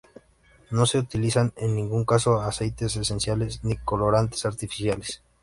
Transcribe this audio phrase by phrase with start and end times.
[0.71, 5.21] No se utilizan en ningún caso aceites esenciales ni colorantes artificiales.